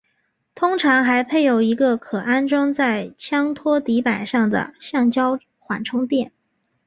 [0.55, 6.31] 通常还配有一个可安装在枪托底板上的橡胶缓冲垫。